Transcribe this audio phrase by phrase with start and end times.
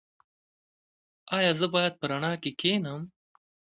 [1.37, 3.01] ایا زه باید په رڼا کې کینم؟